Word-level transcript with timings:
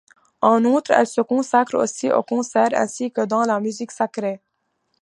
En 0.41 0.65
outre, 0.65 0.89
elle 0.89 1.05
se 1.05 1.21
consacre 1.21 1.77
aussi 1.77 2.11
au 2.11 2.23
concert, 2.23 2.69
ainsi 2.73 3.11
que 3.11 3.21
dans 3.23 3.43
la 3.43 3.59
musique 3.59 3.91
sacrée. 3.91 4.41